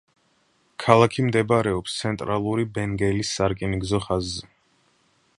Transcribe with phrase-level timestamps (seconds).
[0.83, 4.49] ქალაქი მდებარეობს ცენტრალური ბენგელის სარკინიგზო ხაზზე.